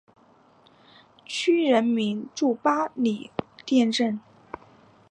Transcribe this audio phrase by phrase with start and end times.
[1.27, 3.29] 区人民政府驻八里
[3.67, 4.19] 店镇。